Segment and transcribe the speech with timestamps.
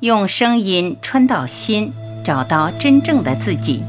[0.00, 1.90] 用声音穿到心，
[2.22, 3.82] 找到真正的自己。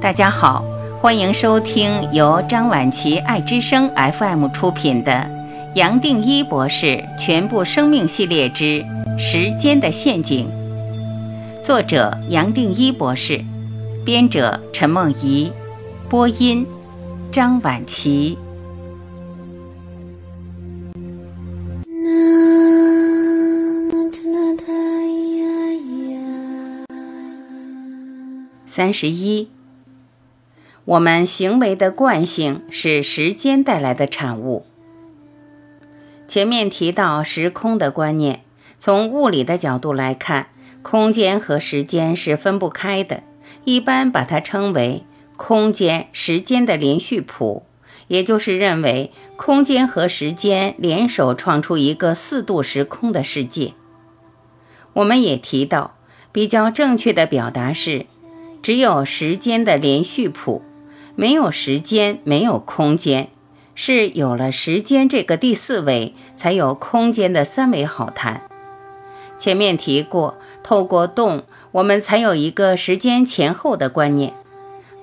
[0.00, 0.64] 大家好，
[1.00, 5.12] 欢迎收听由张晚琪爱之声 FM 出品的
[5.76, 8.84] 《杨定一博士全部生命系列之
[9.16, 10.48] 时间的陷阱》，
[11.64, 13.44] 作者杨定一博士，
[14.04, 15.52] 编者陈梦怡，
[16.08, 16.66] 播音
[17.30, 18.36] 张晚琪。
[28.72, 29.48] 三十一，
[30.84, 34.64] 我们行为的惯性是时间带来的产物。
[36.28, 38.44] 前面提到时空的观念，
[38.78, 40.50] 从物理的角度来看，
[40.82, 43.24] 空间和时间是分不开的，
[43.64, 45.04] 一般把它称为
[45.36, 47.64] 空间时间的连续谱，
[48.06, 53.72] 也就是认为空间和时间联手创出一个四度时空的世界。
[54.92, 55.96] 我们也提到，
[56.30, 58.06] 比较正确的表达是。
[58.62, 60.62] 只有时间的连续谱，
[61.14, 63.28] 没有时间，没有空间，
[63.74, 68.42] 是有了时间这个第四维，才有空间的三维好谈。
[69.38, 74.34] 前面提过，透过动，我们才有一个时间前后的观念。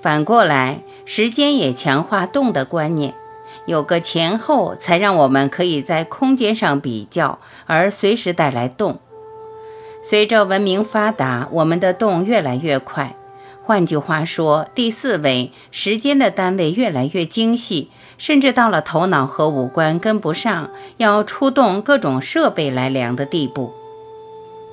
[0.00, 3.14] 反过来，时间也强化动的观念，
[3.66, 9.00] 有个前后，才让我们可以在空间上比较，而随时带来动。
[10.04, 13.16] 随着文明发达，我们的动越来越快。
[13.68, 23.74] 换句话说，第四维时间的单位越来越精细，甚至到了头脑和五官跟不上，要出动各种设备来量的地步。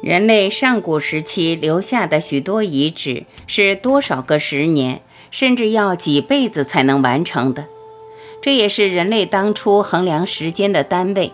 [0.02, 7.66] 人类上古时期留下的许多遗址，是多少个十年，甚至要几辈子才能完成的。
[8.42, 11.34] 这也是人类当初衡量时间的单位，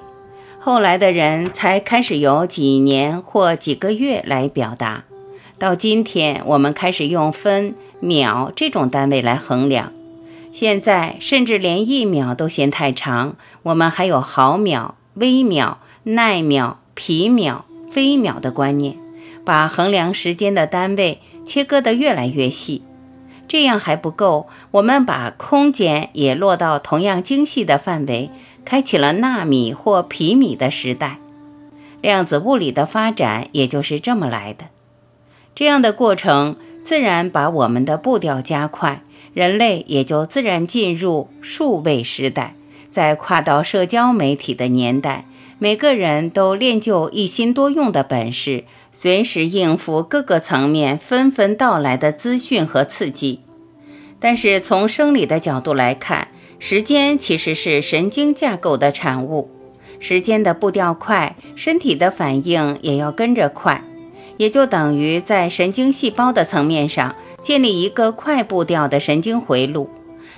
[0.59, 5.03] 后来的人才开始有几年或几个月来表达。
[5.61, 9.93] 到今天，我们开始用分秒这种单位来衡量。
[10.51, 18.97] 现在甚至连一秒都嫌太长，我们还有毫秒、微秒、奈秒、皮秒、飞秒的观念，
[19.45, 22.81] 把衡量时间的单位切割得越来越细。
[23.47, 28.31] 这样还不够，我们把空间也落到同样精细的范围，
[28.65, 31.19] 开启了纳米或皮米的时代。
[32.01, 34.65] 量子物理的发展也就是这么来的。
[35.53, 39.03] 这样的过程自然把我们的步调加快，
[39.33, 42.55] 人类也就自然进入数位时代。
[42.89, 45.25] 在跨到社交媒体的年代，
[45.59, 53.39] 每个人都练就一心多用的本事，随时应付各个层面纷纷到来的资讯和刺激。
[54.19, 56.27] 但是从生理的角度来看，
[56.59, 59.49] 时间其实是神经架构的产物。
[59.99, 63.83] 时间的步调快，身体的反应也要跟着快。
[64.41, 69.87] 也就等于在神经细胞的层面上建立一个快步调的神经回路，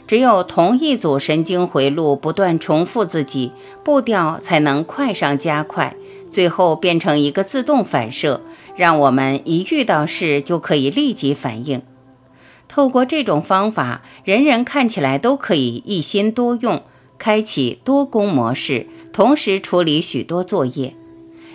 [0.06, 5.96] 只有同一组神经回路不断重复自己，步调才能快上加快，
[6.30, 8.42] 最后变成一个自动反射，
[8.76, 11.82] 让我们一遇到事就可以立即反应。
[12.68, 16.84] 透过这种方法，人人看起来都可以一心多用，
[17.18, 20.94] 开启多工模式，同时处理许多作业。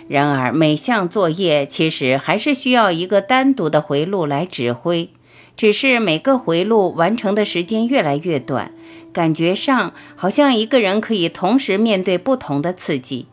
[0.09, 5.11] 然而，每项作业其实还是需要一个单独的回路来指挥，
[5.55, 8.71] 只是每个回路完成的时间越来越短，
[9.13, 13.27] 感觉上好像一个人可以同时面对不同的刺激。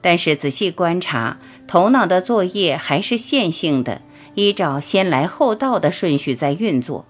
[0.00, 4.02] 但是仔细观察，头脑的作业还是线性的，
[4.36, 7.04] 依照先来后到的顺序在运作。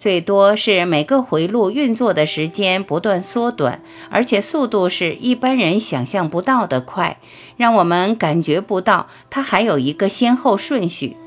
[0.00, 7.18] 最多是每个回路运作的时间不断缩短，而且速度是一般人想象不到的快，
[7.58, 11.18] 让我们感觉不到它还有一个先后顺序。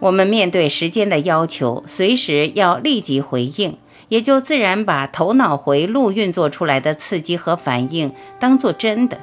[0.00, 3.76] 我们面对时间的要求，随时要立即回应，
[4.08, 9.20] 也就自然把头脑回路运作出来的刺激和反应当做真的，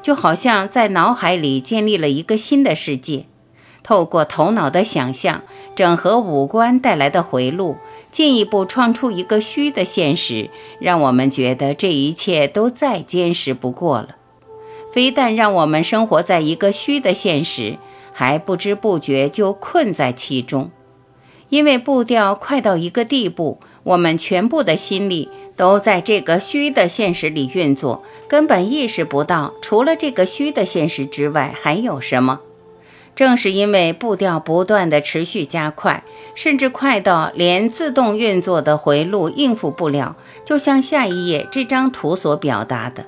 [0.00, 3.26] 就好像在脑海里建立了一个新的世界。
[3.82, 5.42] 透过头脑的想象，
[5.74, 7.76] 整合五官带来的回路，
[8.10, 14.16] 进一步创出一个虚的现实，让我们觉得这一切都再坚实不过了。
[14.92, 17.78] 非但让我们生活在一个虚的现实，
[18.12, 20.70] 还不知不觉就困在其中。
[21.48, 32.40] 因为步调快到一个地步，我们全部的心力都在这个虚的现实里运作，根本意识不到除了这个虚的现实之外还有什么。
[33.14, 36.02] 正是因为步调不断的持续加快，
[36.34, 43.04] 甚至快到连自动运作的回路应付不了，就像下一页这张图所表达的，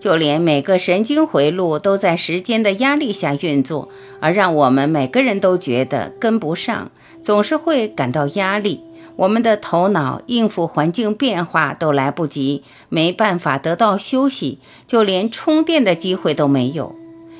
[0.00, 3.88] 就连每个神经回路都在时间的压力下运作，
[4.20, 6.90] 而让我们每个人都觉得跟不上，
[7.22, 8.82] 总是会感到压力。
[9.16, 14.58] 我们的头脑应付环境变化都来不及，没办法得到休息，
[14.88, 16.96] 就连充电的机会都没有。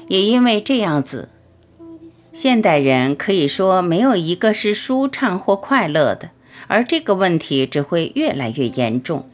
[0.07, 1.31] 也因为这样子，
[2.35, 6.31] 现代人可以说没有一个是舒畅或快乐的，
[6.67, 9.29] 而这个问题只会越来越严重。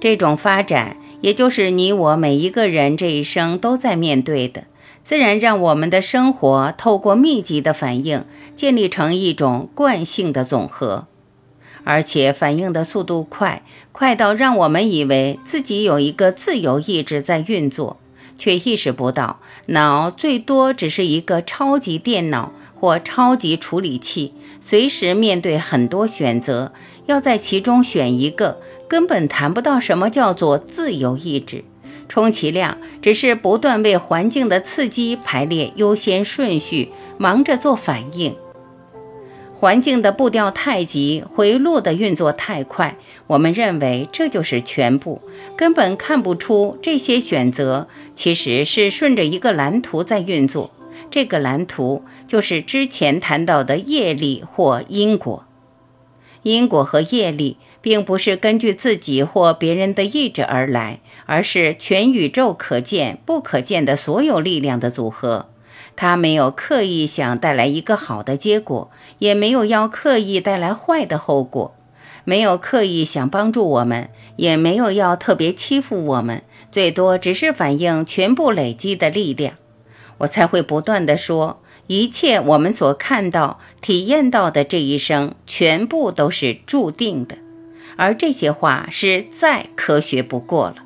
[0.00, 4.64] 这种发展，也就是你我每一个人这一生都在面对的，
[5.00, 8.24] 自然让我们的生活透过密集的反应，
[8.56, 11.06] 建立成一种惯性的总和。
[11.84, 17.98] 而且反应的速度快，快到让我们以为自己有一个自由意志在运作，
[18.38, 26.72] 却意识不到脑最多只是一个超级电脑或超级处理器，随时面对很多选择，
[27.06, 31.64] 要在其中选一个，根本谈不到什么叫做自由意志，
[32.08, 38.36] 充其量只是不断为环境的刺激排列优先顺序，忙着做反应。
[39.64, 45.22] 环境的步调太急，回路的运作太快，我们认为这就是全部，
[45.56, 50.70] 根本看不出这些选择其实是顺着一个蓝图在运作。
[51.10, 55.46] 这个蓝图就是之前谈到的业力或因果。
[56.42, 65.48] 因果和业力并不是根据自己或别人的意志而来，而是全宇宙可见、不可见的所有力量的组合。
[65.96, 71.74] 他没有刻意想带来一个好的结果，也没有要刻意带来坏的后果，
[72.24, 76.42] 没有刻意想帮助我们，也没有要特别欺负我们，
[76.72, 79.54] 最多只是反映全部累积的力量。
[80.18, 87.36] 我才会不断的说，一切我们所看到、体验到的这一生，全部都是注定的，
[87.96, 90.76] 而这些话是再科学不过了。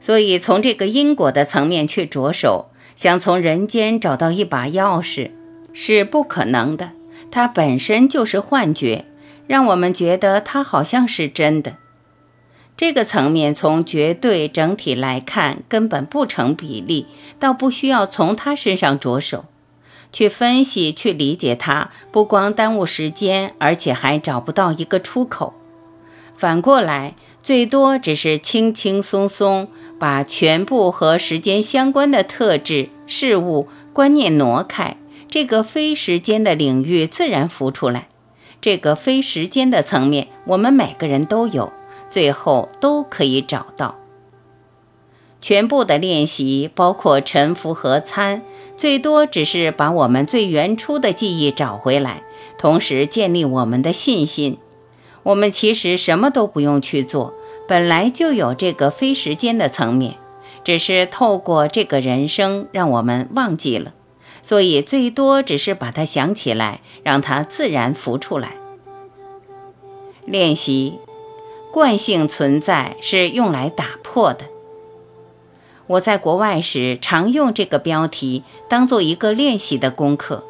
[0.00, 2.70] 所以从这个因果的层面去着手。
[2.96, 5.30] 想从人间找到一把钥匙
[5.72, 6.90] 是不可能的，
[7.30, 9.04] 它本身就是幻觉，
[9.46, 11.76] 让我们觉得它好像是真的。
[12.76, 17.06] 这个层面从绝对整体来看根本不成比例，
[17.38, 19.44] 倒不需要从它身上着手
[20.12, 25.54] 去分析、去理解它，不光耽误时间，而且还找不到一个出口。
[26.36, 29.68] 反过来，最多只是轻轻松松。
[30.04, 34.98] 把全部和时间相关的特质、事物、观念挪开，
[35.30, 38.08] 这个非时间的领域自然浮出来。
[38.60, 41.72] 这个非时间的层面，我们每个人都有，
[42.10, 43.96] 最后都可以找到。
[45.40, 48.42] 全部的练习，包括沉浮和参，
[48.76, 52.22] 最多只是把我们最原初的记忆找回来，
[52.58, 54.58] 同时建立我们的信心。
[55.22, 57.32] 我们其实什么都不用去做。
[57.66, 60.16] 本来就有这个非时间的层面，
[60.64, 63.92] 只是透过这个人生让我们忘记了，
[64.42, 68.56] 所以最多只是把它想起来，让它自然浮出来。
[70.26, 70.98] 练习
[71.72, 74.46] 惯性存在是用来打破的。
[75.86, 80.44] 我在国外时常用这个标题当做一个练习的功课。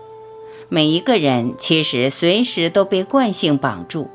[0.69, 4.09] 每一个人其实随时都被惯性绑住。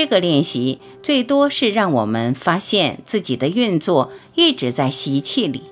[0.00, 5.64] 这个练习最多是让我们发现自己的运作一直在习气里。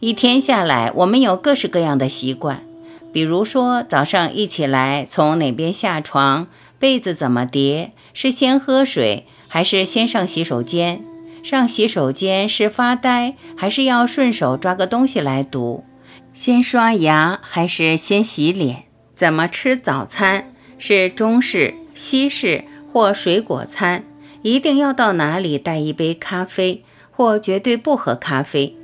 [0.00, 2.64] 一天下来，我们有各式各样的习惯，
[3.12, 6.48] 比如说早上一起来从哪边下床，
[6.80, 11.04] 被子怎么叠，是先喝水还是先上洗手间？
[11.44, 15.84] 上洗手间是发呆还是要顺手抓个东西来读？
[16.32, 18.86] 先刷牙还是先洗脸？
[19.14, 20.52] 怎么吃早餐？
[20.78, 22.64] 是中式、西式？
[22.92, 24.04] 或水果餐，
[24.42, 28.76] 一定要到哪里带一杯咖啡，或绝对不喝咖啡。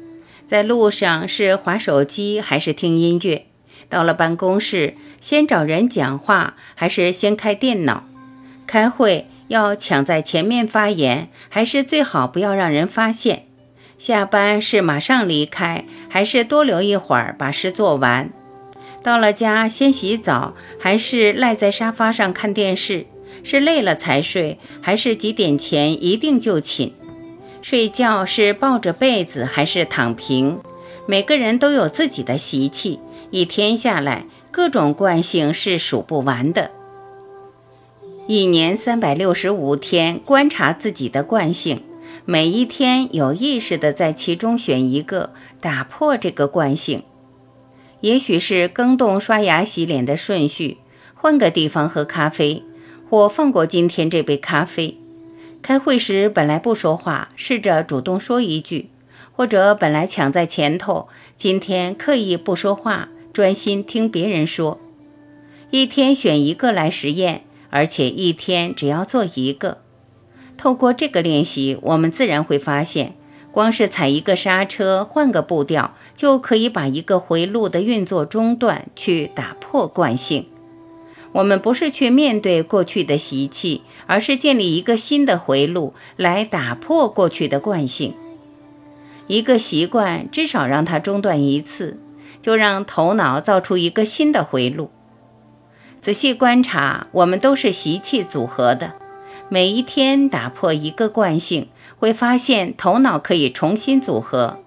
[0.45, 3.47] 在路上是划手机还是听音乐？
[3.89, 8.05] 到了办公室，先找人讲话还是先开电脑？
[8.67, 13.47] 开会要抢在前面发言，还是最好不要让人发现？
[13.99, 18.31] 下班是马上离开，还是多留一会儿把事做完？
[19.03, 23.07] 到了家先洗澡，还是赖在沙发上看电视？
[23.43, 26.93] 是累了才睡，还是几点前一定就寝？
[27.62, 30.59] 睡觉是抱着被子还是躺平？
[31.07, 33.00] 每个人都有自己的习气，
[33.31, 36.71] 一天下来，各种惯性是数不完的。
[38.28, 41.83] 一年三百六十五天，观察自己的惯性，
[42.25, 47.02] 每一天有意识的在其中选一个，打破这个惯性。
[48.00, 50.78] 也许是更动刷牙洗脸的顺序，
[51.14, 52.64] 换个地方喝咖啡。
[53.09, 54.99] 或放过今天这杯咖啡。
[55.63, 58.91] 开会时本来不说话，试着主动说一句，
[59.33, 64.79] 或者本来抢在前头，今天刻意不说话，专心听别人说。
[65.71, 69.79] 一天选一个来实验，而且一天只要做一个。
[70.57, 73.15] 透过这个练习，我们自然会发现，
[73.51, 80.47] 光是踩一个刹车，换个步调，就可以把一个回路的运作中断，去打破惯性。
[81.37, 88.14] 我们不是去面对过去的习气，而是建立一个新的回路来打破过去的惯性。
[89.26, 91.99] 一个习惯至少让它中断一次，
[92.40, 94.90] 就让头脑造出一个新的回路。
[96.00, 98.95] 仔细观察，我们都是习气组合的。
[99.50, 104.61] 每一天打破一个惯性，会发现头脑可以重新组合。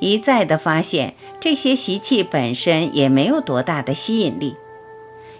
[0.00, 4.56] 一再的发现，这些习气本身也没有多大的吸引力。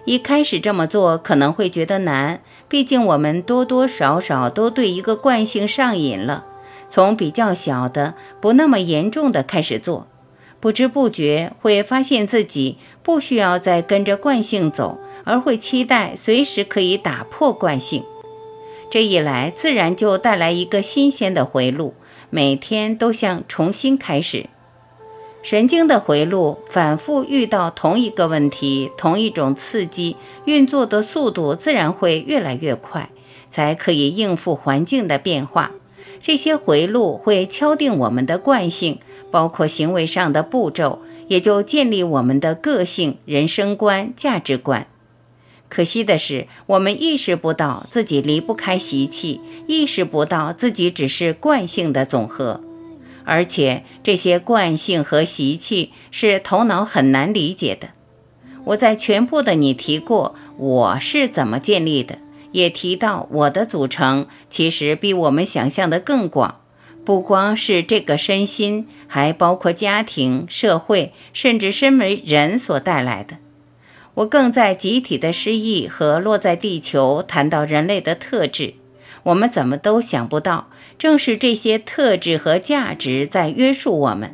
[0.07, 6.45] 一开始这么做可能会觉得难，毕竟我们多多少少都对一个惯性上瘾了。
[6.89, 10.07] 从比较小的、不那么严重的开始做，
[10.61, 18.05] 不知不觉会发现自己不需要再跟着惯性走，而会期待随时可以打破惯性。
[18.89, 21.93] 这一来，自然就带来一个新鲜的回路，
[22.29, 24.45] 每天都像重新开始。
[25.43, 33.09] 神经的回路反复遇到同一个问题、同一种刺激，运作的速度自然会越来越快，
[33.49, 35.71] 才可以应付环境的变化。
[36.21, 38.99] 这些回路会敲定我们的惯性，
[39.31, 44.87] 包括行为上的步骤，也就建立我们的个性、人生观、价值观。
[45.69, 52.61] 可惜的是，我们意识不到自己离不开习气，意识不到自己只是惯性的总和，
[53.27, 57.89] 而且这些惯性和习气是头脑很难理解的。
[58.63, 62.19] 我在全部的你提过我是怎么建立的。
[62.53, 66.61] 也提到，我的组成其实比我们想象的更广，
[67.03, 73.37] 不光是这个身心，还包括家庭、社会，甚至身为人所带来的。
[74.15, 78.73] 我更在集体的失意和落在地球谈到人类的特质，
[79.27, 84.33] 我们怎么都想不到，正是这些特质和价值在约束我们。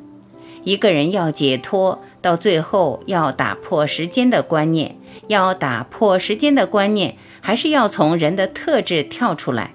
[0.63, 4.95] 一个人要解脱，到最后要打破时间的观念，
[5.27, 7.15] 要打破时间的观念。
[7.45, 9.73] 还是要从人的特质跳出来。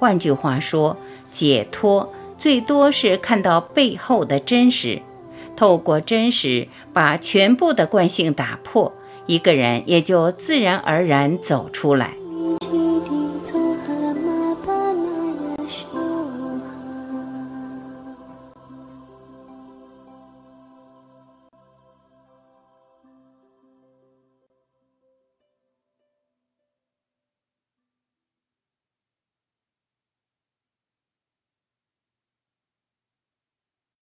[0.00, 0.96] 换句话说，
[1.30, 5.02] 解脱最多是看到背后的真实，
[5.54, 8.92] 透过真实把全部的惯性打破，
[9.26, 12.14] 一个人也就自然而然走出来。